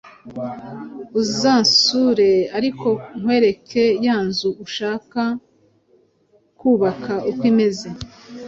[1.19, 2.87] Uzansure ariko
[3.19, 5.21] nkwereke ya nzu nshaka
[6.59, 7.87] kubaka uko imeze.